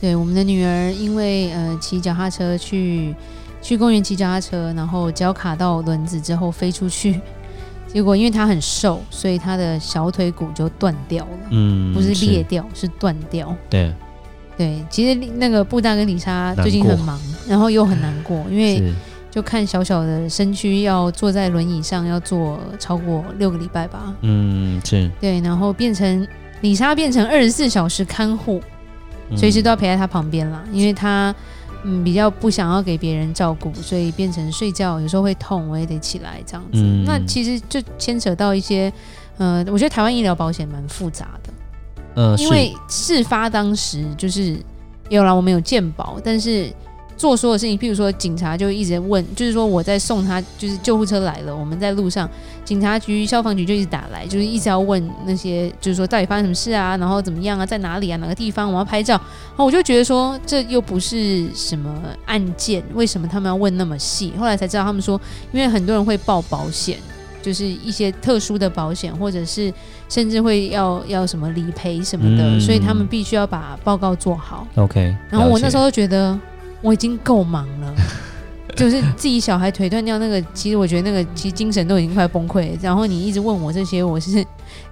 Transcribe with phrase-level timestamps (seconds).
[0.00, 3.14] 对，我们的女儿因为呃骑脚踏车去
[3.60, 7.20] 去公园骑脚踏车，然后脚卡到轮子之后飞出去，
[7.88, 11.48] 结果因为她很瘦，所以她的小腿骨就断掉了。
[11.50, 13.52] 嗯，不是裂掉，是，断掉。
[13.68, 13.92] 对
[14.56, 18.92] 对，其实那个布大跟李莎最近很忙，然后又很难过，因为
[19.30, 24.14] 就看小小的身躯要坐在轮椅上要坐超过六个礼拜吧。
[24.22, 25.10] 嗯，是。
[25.20, 26.26] 对，然后变成
[26.60, 28.62] 李莎变成二十四小时看护。
[29.36, 31.34] 随时都要陪在他旁边啦，因为他
[31.84, 36.80] 嗯比较不想要给别人照顾，所以变成睡觉有时候会痛，我也得起来这样子。
[36.80, 38.92] 嗯、那其实就牵扯到一些，
[39.36, 41.52] 呃，我觉得台湾医疗保险蛮复杂的，
[42.14, 44.58] 呃，因为事发当时就是
[45.08, 46.72] 有啦，我们有健保，但是。
[47.18, 52.30] 做所有事情，譬如说警察就一直问，就是说我在送他，就是救护车来了，我们在路上，
[52.64, 61.92] 警察局、消防局就一直打来，就是一直要问那些，就是说到底发生什么事啊，然后怎么样啊，在哪里啊，哪个地方我要拍照，然后我就觉得说这又不是什么
[62.24, 64.32] 案件，为什么他们要问那么细？
[64.38, 65.20] 后来才知道他们说，
[65.50, 66.98] 因为很多人会报保险，
[67.42, 69.74] 就是一些特殊的保险，或者是
[70.08, 74.64] 甚至会要要什么理赔什么的，嗯，所以他们必须要把报告做好。
[74.76, 76.38] OK，然后我那时候就觉得。
[76.80, 77.94] 我已经够忙了，
[78.76, 82.70] 就 是自己小孩腿断掉那个，其实我觉得那个其实精神都已经快崩溃。
[82.80, 84.44] 然后你一直问我这些，我是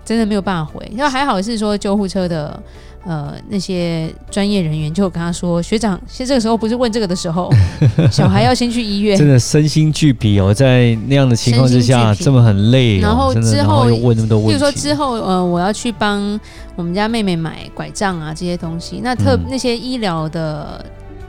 [0.04, 0.90] 真的没有办法回。
[0.94, 2.60] 那还好是说救护车的
[3.04, 7.48] 呃那些专业人员就跟他说，学长，现在这个时候不是问这个的时候，
[8.10, 9.16] 小孩要先去医院。
[9.16, 16.40] 真的身心俱疲哦，在那样的情况之下这么很累，哦，然后之后又问那么多问题，比如说之后呃我要去帮
[16.74, 20.84] 我们家妹妹买拐杖啊这些东西，那特、嗯、那些医疗的。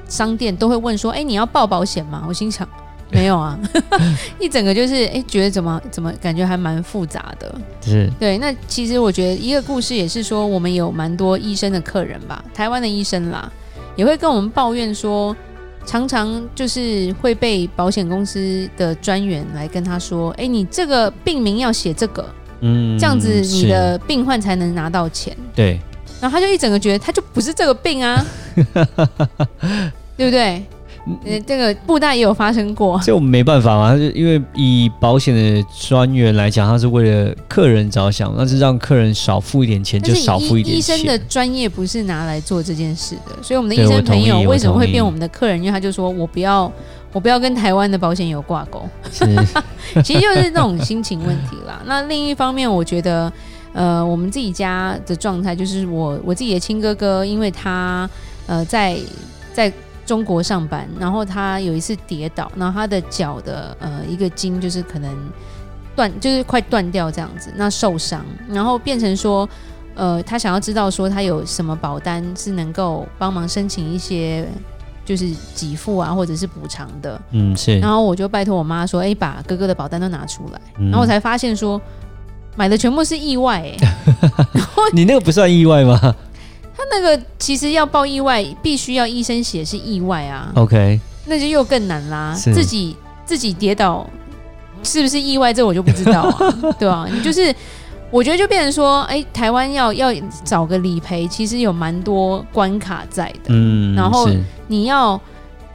[0.07, 2.67] 商店都会问说：“哎，你要报保险吗？”我心想
[3.11, 3.57] ：“没有啊。
[4.39, 7.53] ”一整个就是哎，觉得怎么怎么感觉还蛮复杂的。
[7.81, 8.37] 是对。
[8.37, 13.51] 那其实我觉得一个故事也是说，我们有蛮多医生的客人吧，台湾的医生啦，
[13.95, 15.35] 也会跟我们抱怨说，
[15.85, 22.29] 常常就是会被保险公司的专员来跟他说：“哎，你这个病名要写这个，
[22.61, 25.79] 嗯，这样子你的病患才能拿到钱。”对。
[26.19, 28.25] 然后他就一整个觉得他就不是这个病啊，
[30.17, 30.63] 对不对？
[31.25, 40.97] 呃，这个布袋也有发生过，这我们没办法嘛，就因为以保险的专员来讲，他是为了客人着想，那是让客人少付一点钱就少付一点钱。
[40.97, 45.57] 医生的专业不是拿来做这件事的，所以我们的医生朋友为什么会变我们的客人？
[45.59, 46.69] 因为他就说我不要，
[47.13, 48.85] 我不要跟台湾的保险有挂钩，
[50.03, 51.81] 其实就是那种心情问题啦。
[51.85, 53.31] 那另一方面，我觉得。
[53.73, 58.09] 呃，我们自己家的状态就是我我自己的亲哥哥，因为他
[58.47, 58.97] 呃在
[59.53, 59.71] 在
[60.05, 65.15] 中国上班，然后他有一次跌倒，然后他的脚的呃一个筋就是可能
[65.95, 69.47] 断，就是快断掉这样子，那受伤，然后变成说
[69.93, 74.47] 呃他想要知道说他有什么保单是能够帮忙申请一些
[75.05, 81.79] 就是给付啊或者是补偿的，嗯是，然后我就拜托我妈说，哎把哥哥的保单都拿出来，嗯、然后我才发现说。
[82.57, 83.87] 买的全部是意外哎、欸，
[84.91, 85.97] 你那个不算意外吗？
[86.75, 90.51] 他那个其实要报意外，必须要医生写是意外啊。
[90.55, 92.33] OK，那就又更难啦。
[92.35, 94.05] 自己自己跌倒
[94.83, 95.53] 是不是意外？
[95.53, 97.53] 这我就不知道啊， 对啊，你就是
[98.09, 100.11] 我觉得就变成说，哎、欸，台湾要要
[100.43, 103.49] 找个理赔，其实有蛮多关卡在的。
[103.49, 104.27] 嗯，然后
[104.67, 105.19] 你要。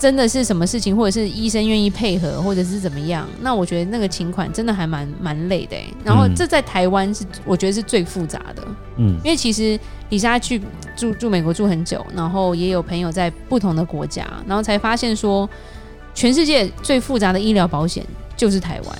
[0.02, 3.24] 真的是什么事情，或者是医生愿意配合，或者是怎么样？
[3.40, 5.76] 那我觉得那个请款真的还蛮蛮累的。
[6.04, 8.62] 然后这在台湾是我觉得是最复杂的，
[8.96, 9.78] 嗯，因为其实
[10.10, 10.60] 李莎去
[10.96, 15.48] 住住美国住很久，然后也有朋友在不同的国家，然后才发现说，
[16.12, 18.04] 全世界最复杂的医疗保险
[18.36, 18.98] 就是台湾。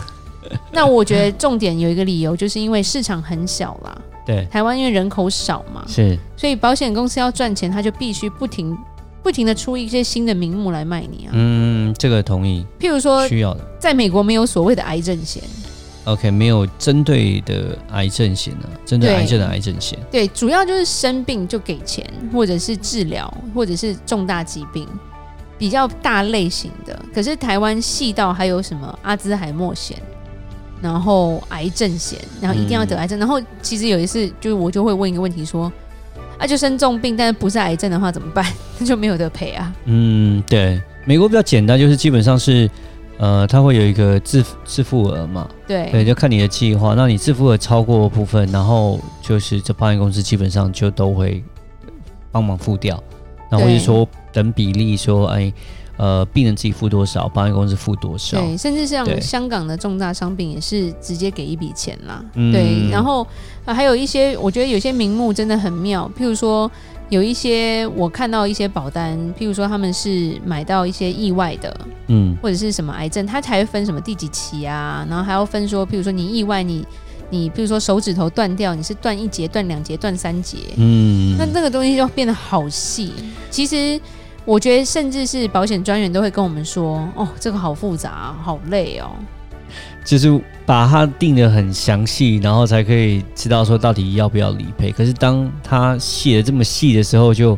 [0.72, 4.00] 那我觉得重点有一个理由，就是因为市场很小啦。
[4.24, 8.74] 对，台湾因为人口少嘛，是，所以保险公司要赚钱，他就必须不停。
[9.22, 11.30] 不停的出一些新的名目来卖你啊！
[11.32, 12.64] 嗯，这个同意。
[12.78, 15.42] 譬如说，需要的，在美国没有所谓的癌症险。
[16.04, 18.66] OK，没有针对的癌症险呢？
[18.86, 19.98] 针对癌症的癌症险。
[20.10, 24.88] 对，主要就是生病就给钱，或者是治疗，或者是重大疾病，
[25.58, 26.98] 比较大类型的。
[27.14, 29.98] 可是台湾细到还有什么阿兹海默险，
[30.80, 33.18] 然后癌症险，然后一定要得癌症。
[33.18, 35.70] 嗯、然后其实有一次，就是我就会问一个问题说。
[36.40, 38.44] 啊，就生重病，但是不是癌症的话怎么办？
[38.78, 39.72] 那 就没有得赔啊。
[39.84, 42.68] 嗯，对，美国比较简单，就是基本上是，
[43.18, 45.48] 呃，它会有一个自自付额嘛。
[45.68, 51.44] 对，对，就看你的计划，那你自付额超过部分，然后就是这保险公司基本上就都会
[52.32, 53.00] 帮忙付掉，
[53.50, 55.52] 然后或者说等比例说，哎。
[56.00, 58.40] 呃，病人自己付多少，保险公司付多少？
[58.40, 62.24] 对，甚至像香港的重大伤病也是直接给一笔钱啦。
[62.32, 63.26] 对，然后、
[63.66, 66.70] 呃、还有一些，我觉得有些名目真的很妙，譬如说
[67.10, 76.82] 有一些我看到一些保单，譬如说他们是买到一些意外的，嗯，或者是什么癌症，他才会分什么第几期啊，然后还要分说，譬如说你意外你
[77.28, 83.12] 你，譬如说手指头断掉，你是断一节、断两节、断三节，嗯，那这个东西就变得好细，
[83.50, 84.00] 其实。
[84.44, 89.10] 我觉得，甚至是保险专员都会跟我们说：“哦，这个好复杂，好累哦。”
[90.04, 94.90] 就是把它定得很详细，然后才可以知道说到底要不要理赔。
[94.90, 97.56] 可是当他写的这么细的时候，就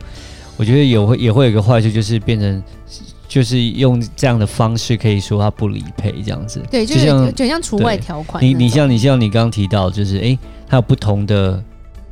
[0.57, 2.63] 我觉得也会也会有一个坏处，就是变成
[3.29, 6.61] 就是用这样的方式可以说他不理赔这样子。
[6.71, 8.45] 对，就像就像除外条款。
[8.45, 10.37] 你你像你像你刚刚提到，就是哎，
[10.69, 11.63] 他有不同的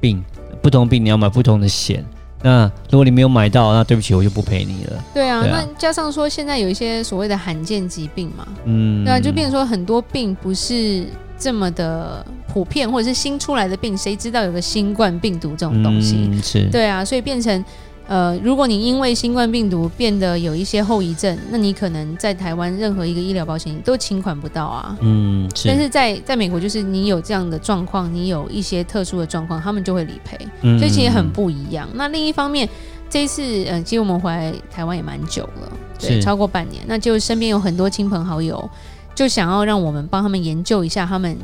[0.00, 0.24] 病，
[0.62, 2.02] 不同病你要买不同的险。
[2.42, 5.04] 那如果你没有买到，那对不起，我就不赔你了。
[5.14, 11.06] 对啊，对啊，那加上说现在有一些所谓的罕见疾病嘛，嗯，对啊，就变成说很多病不是
[11.38, 16.28] 这么的普遍，或者是新出来的病，谁知道有个新冠病毒这种东西？
[16.30, 17.64] 嗯，是，对啊，所以变成。
[18.10, 24.96] 呃，如果你因为新冠病毒变得有一些后遗症，那你可能在台湾任何一个医疗保险都清款不到啊。
[25.00, 25.68] 嗯，是。
[25.68, 30.36] 但是在在美国，就是你有这样的状况，你有一些特殊的状况，他们就会理赔。
[30.62, 31.88] 嗯，所以其实很不一样。
[31.94, 32.68] 那另一方面，
[33.08, 36.82] 这一次，呃，其实我们回来台湾也蛮久了，对，超过半年。
[36.88, 38.68] 那就身边有很多亲朋好友，
[39.14, 41.38] 就想要让我们帮他们研究一下他们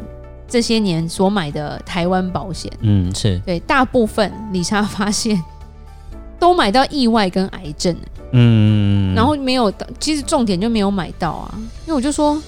[0.49, 2.69] 这些年所买的台湾保险。
[2.81, 5.41] 嗯，是对，大部分理查发现。
[6.39, 7.95] 都买到意外跟癌症，
[8.33, 11.55] 嗯，然后没有，其实重点就没有买到啊，
[11.87, 12.41] 因为我就说，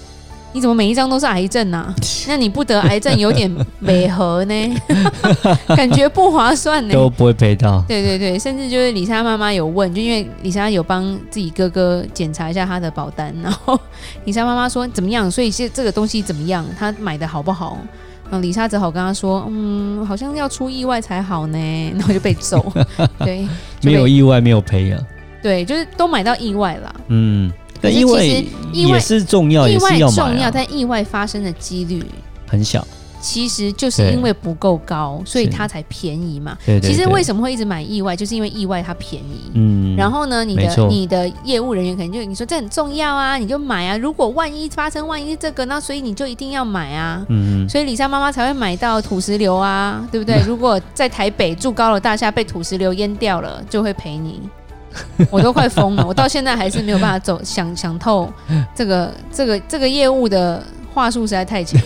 [0.52, 1.94] 你怎么每一张都是癌症啊？
[2.28, 3.50] 那你不得癌症有点
[3.80, 4.74] 违和呢，
[5.76, 7.82] 感觉不划算呢，都不会赔到。
[7.88, 13.78] 对对对，甚至就是李莎妈妈有问，就因为李莎有帮自己哥哥检查一下他的保单，然后
[14.26, 15.30] 李莎妈妈说怎么样？
[15.30, 16.64] 所以这这个东西怎么样？
[16.78, 17.78] 他买的好不好？
[18.30, 21.58] 嗯，李莎只好跟他说，嗯，好像要出意外才好呢，
[21.96, 22.72] 然后就被揍。
[23.20, 23.46] 对，
[23.82, 25.00] 没有意外没有赔啊。
[25.42, 26.94] 对，就是都买到意外了。
[27.08, 28.22] 嗯，但意外
[28.72, 32.04] 也是重要，意外重要，但意外发生的几率
[32.46, 32.86] 很小。
[33.20, 36.56] 其实就是因为不够高，所以它才便宜嘛。
[36.64, 39.50] 对对对，其实为什么会一直买意外，就是因为意外它便宜。
[39.54, 39.96] 嗯。
[39.96, 43.96] 然后呢，你的你的业务人员可能就你说这很重要啊，你就买啊。
[43.96, 47.24] 如果万一发生万一这个，那所以你就一定要买啊。
[47.28, 47.68] 嗯。
[47.68, 50.40] 所以李莎妈妈才会买到土石流啊，对不对？
[50.46, 54.40] 如果在台北住高楼大厦被土石流淹掉了，就会赔你。
[55.30, 58.32] 我都快疯了，我到现在还是没有办法走想想透
[58.74, 60.62] 这个这个这个业务的。
[60.98, 61.80] 话术实在太强，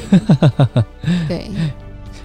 [1.29, 1.51] 对，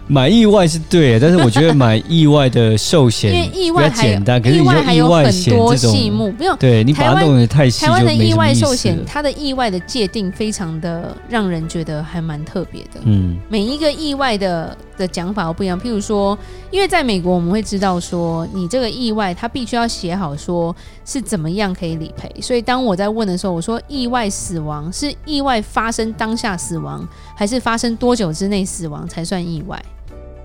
[0.08, 13.02] 买意外是对，但是我觉得 买意外的寿险，因为意外还简单，可是意外还有很多细目，不用对你把它弄得太细，台湾的意外寿险，它的意外的界定非常的让人觉得还蛮特别的。
[13.04, 15.80] 嗯，每一个意外的的讲法都不一样。
[15.80, 16.38] 譬如说，
[16.72, 20.74] 因为在美国我们会知道说，你这个意外它必须要写好说
[21.06, 22.34] 是怎么样可以理赔。
[22.42, 29.84] 所以当我在问的时候，我说意外死亡是意外发生当下死亡，还是发生多久之内死亡才算意外？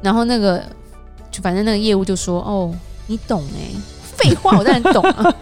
[0.02, 0.62] 然后那个，
[1.30, 2.74] 就反正那个业务就说：“哦，
[3.06, 3.70] 你懂哎，
[4.16, 5.34] 废话，我当然懂啊。”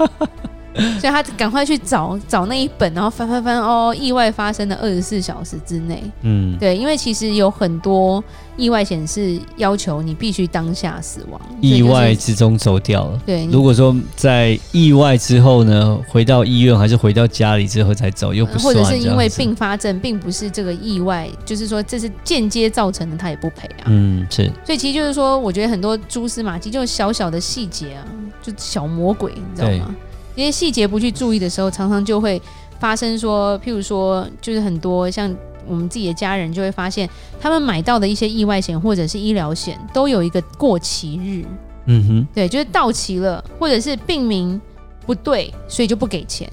[1.01, 8.23] 所以他赶快去找找那一本，然后翻翻翻，哦，意外发生的二十四小时之内，嗯，对，因为其实有很多
[8.57, 13.21] 意外险是要求你必须当下死亡，意外之中走掉了。
[13.27, 23.87] 对，如果说在意外之后呢，回到医院还是回到家里之后才走，又不，或者是因为并发症，并不是这个意外，就是说这是间接造成的，他也不赔啊。
[23.87, 24.51] 嗯，是。
[24.65, 28.05] 所以其实就是说，我觉得很多蛛丝马迹，就是小小的细节啊，
[28.41, 29.95] 就小魔鬼，你知道吗？
[30.37, 32.41] 这些细节不去注意的时候，常常就会
[32.79, 35.31] 发生说，譬如说，就是很多像
[35.67, 37.09] 我们自己的家人就会发现，
[37.41, 41.45] 他们买到的一些意外险或者是医疗险都有一个过期日。
[41.87, 44.61] 嗯哼，对，就是到期了，或者是病名
[45.05, 46.51] 不对，所以就不给钱。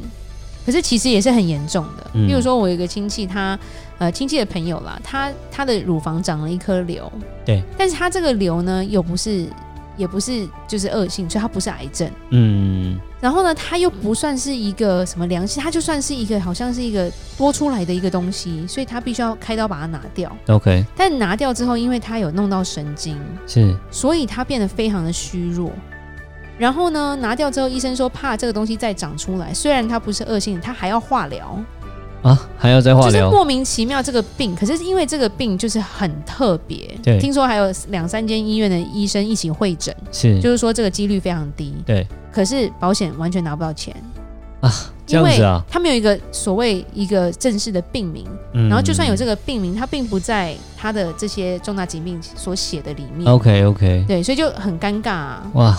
[0.65, 2.09] 可是其实也是很严重的。
[2.13, 3.57] 比如说，我有一个亲戚，他
[3.99, 7.09] 呃亲戚的朋友啦，他他的乳房长了一颗瘤。
[7.45, 9.47] 对，但是他这个瘤呢，又不是。
[9.97, 12.09] 也不是就是恶性，所以它不是癌症。
[12.29, 20.33] 嗯，然后呢，它又不算是一个什么良性，它就算是一个好像是一个多出来的一个东西，所以它必须要开刀把它拿掉。
[20.47, 25.71] OK，但拿掉之后，因为它有弄到神经，是，所以它变得非常的虚弱。
[26.57, 29.53] 然后呢，拿掉之后，医生说怕这个东西再长出来。
[29.53, 31.55] 虽然它不是恶性，它还要化疗
[32.27, 34.55] 啊，还要再化疗，就是莫名其妙这个病。
[34.55, 42.05] 可是因为这个病就是很特别，对，听说还有两三间医院的医生一起会诊，是，就是说这个几率非常低，对。
[42.31, 43.95] 可是保险完全拿不到钱。
[44.59, 44.71] 啊，
[45.05, 53.31] 这样子啊，他们有一个所谓一个正式的病名，嗯，然后就算有这个病名，它并不在他的这些重大疾病所写的里面。
[53.31, 55.77] OK OK，对，所以就很尴尬啊，哇。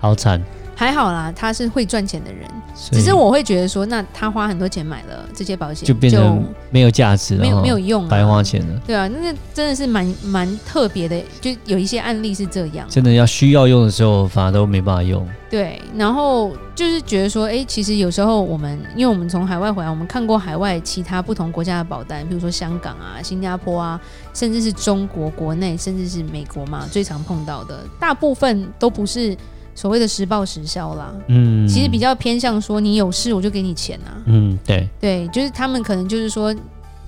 [0.00, 0.38] 好惨，
[0.76, 2.48] 还好啦，他是会赚钱的人，
[2.90, 8.80] 只是我会觉得说，那他花很多钱买了这些保险，就变成没有价值了，没有没有用，白花钱了。
[8.84, 15.24] 对啊，那真的是蛮蛮特别的，就有一些案例是这样，真的要需要用的时候，反而都没办法用。
[15.48, 24.00] 对，然后就是觉得说，哎，其实有时候我们，因为我们从海外回来，我们看过海外其他不同国家的保单，比如说香港啊、新加坡啊，
[24.32, 29.36] 甚至是中国国内，甚至是美国嘛，最常碰到的，大部分都不是。
[29.74, 36.54] 所谓的实报实销啦，嗯，其实比较偏向说你有事我就给你钱啊，嗯，对，对，就是他们可能就是说，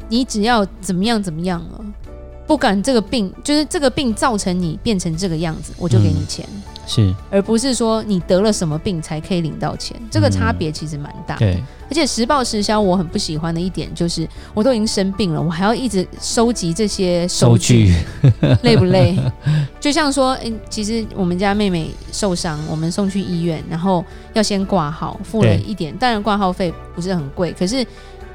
[0.09, 1.85] 你只要怎么样怎么样了，
[2.47, 6.47] 不管这个病，就是这个病造成你变成这个样子，我就给你钱。
[6.53, 11.41] 嗯是，而不是说你得了什么病才可以领到钱，这个差别其实蛮大的。
[11.41, 19.19] 对，而且实报实销，我很不喜欢的一点就是，我都已经生病了，我还要一直收集这些收据，收据 累不累？
[19.81, 27.85] 就像说，哎，其实我们家妹妹受伤，我们送去医院，然后要先挂号，付了一点，当然挂号费不是很贵，可是。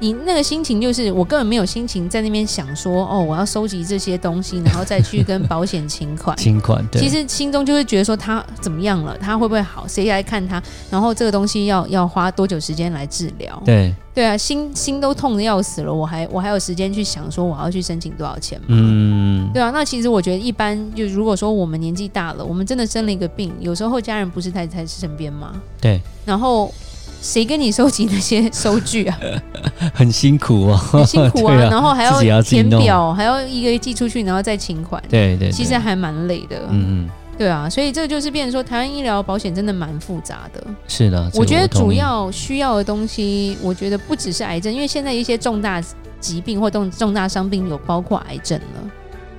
[0.02, 6.36] 你那个心情就是，我根本没有心情在那边想说，哦，我要收集这些东西，然后再去跟保险请款。
[6.42, 7.00] 请款，对。
[7.00, 9.16] 其实心中就会觉得说，他怎么样了？
[9.16, 9.86] 他会不会好？
[9.86, 10.60] 谁来看他？
[10.90, 13.62] 然后这个东西要要花多久时间来治疗？
[13.64, 13.94] 对。
[14.12, 18.66] 对啊，心心都痛的要死了，我还我还有时间去想说我要去申请多少钱吗？
[18.70, 19.48] 嗯。
[19.54, 25.52] 对啊，那其实我觉得一般，就如果说我们年纪大了，我们真的生了一个病，有时候家人不是太在身边吗？
[25.80, 26.00] 对。
[26.26, 26.74] 然后。
[27.22, 29.18] 谁跟你收集那些收据啊？
[29.94, 35.00] 很辛苦哦，很辛苦啊， 啊然后还要填表，还要一个一个寄出去，然后再请款。
[35.08, 36.58] 对，对对，其实还蛮累的。
[36.70, 40.62] 嗯嗯，对啊，所以这就是变成说，台湾医疗保险真的蛮复杂的。
[40.88, 45.80] 是的，我觉得主要需要的东西，我觉得不只是癌症，因为现在一些重大
[46.18, 48.90] 疾病或重重大伤病有包括癌症了，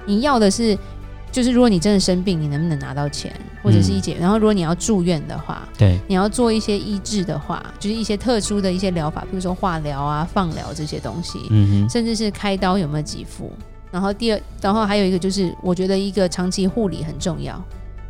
[0.06, 0.78] 你要的是。
[1.34, 4.18] 就是如果你真的生病，你能不能拿到钱，或者是一解？
[4.20, 13.52] 嗯、然后如果你要住院的话，对，你要做一些医治的话，就是一些特殊的一些疗法，比如说化疗啊、放疗这些东西，嗯哼，甚至是开刀有没有给付？
[13.92, 17.60] 然后第二，然后还有一个就是，我觉得一个长期护理很重要。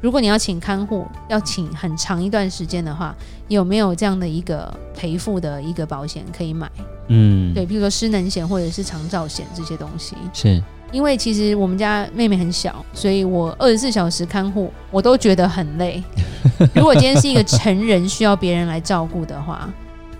[0.01, 3.15] 如果你要请看护，要请很长一段时间的话，
[3.47, 6.69] 有没有这样的一个赔付的一个保险可以买？
[7.07, 10.61] 嗯，对，比如说失能险或者是长照险这些东西是。
[10.93, 16.01] 因为其实我们家妹妹很小，所以我二十四小时看护，我都觉得很累。
[16.73, 19.67] 如果今天是一个成人需要别人来照顾的话，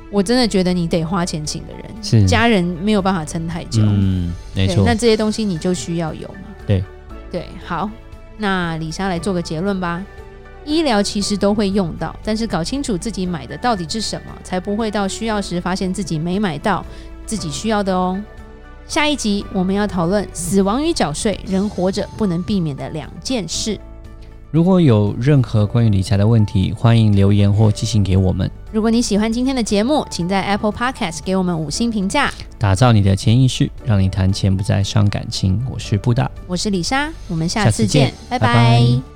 [0.09, 3.83] 我真的觉得你得花钱请的人，是家人没有办法撑太久。
[3.85, 4.83] 嗯，没错。
[4.83, 6.49] 那这些东西你就需要有嘛？
[6.65, 6.83] 对，
[7.31, 7.45] 对。
[7.63, 7.89] 好，
[8.37, 10.03] 那李莎来做个结论吧。
[10.65, 16.83] 医疗其实都会用到，但是搞清楚自己买的到底是什么，才不会到需要时发现自己没买到
[17.25, 18.19] 自己需要的哦。
[18.87, 23.79] 下一集我们要讨论死亡与缴税，人活着不能避免的两件事。
[24.51, 28.49] 如果有任何关于理财的问题，欢迎留言或寄信给我们。
[28.71, 32.31] 如果你喜欢今天的节目，请在 Apple Podcast 给我们五星评价。
[32.59, 35.59] 打造你的潜意识，让你谈钱不再伤感情。
[35.71, 38.47] 我是布大，我是李莎，我们下次见，次见拜拜。
[38.47, 39.12] 拜拜。